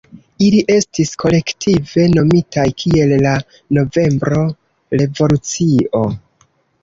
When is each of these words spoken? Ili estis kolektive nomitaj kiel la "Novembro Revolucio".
Ili 0.43 0.59
estis 0.75 1.09
kolektive 1.23 2.05
nomitaj 2.13 2.63
kiel 2.83 3.13
la 3.25 3.33
"Novembro 3.79 4.41
Revolucio". 5.03 6.03